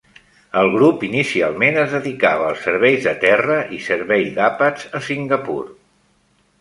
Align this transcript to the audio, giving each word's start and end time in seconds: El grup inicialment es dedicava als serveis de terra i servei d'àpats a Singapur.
El 0.59 0.69
grup 0.75 1.03
inicialment 1.07 1.77
es 1.81 1.93
dedicava 1.97 2.47
als 2.53 2.65
serveis 2.69 3.05
de 3.09 3.13
terra 3.25 3.61
i 3.79 3.83
servei 3.91 4.27
d'àpats 4.39 4.89
a 5.01 5.07
Singapur. 5.13 5.61